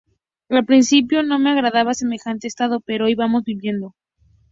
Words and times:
Al 0.49 0.65
principio 0.65 1.21
no 1.21 1.37
me 1.37 1.51
agradaba 1.51 1.93
semejante 1.93 2.47
estado; 2.47 2.79
pero 2.83 3.05
hoy, 3.05 3.13
vamos 3.13 3.43
viviendo". 3.43 3.93